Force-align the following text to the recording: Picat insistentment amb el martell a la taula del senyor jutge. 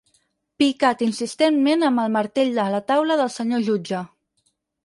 Picat 0.63 1.03
insistentment 1.07 1.87
amb 1.89 2.03
el 2.05 2.11
martell 2.17 2.57
a 2.65 2.67
la 2.77 2.83
taula 2.91 3.19
del 3.23 3.33
senyor 3.39 3.65
jutge. 3.69 4.01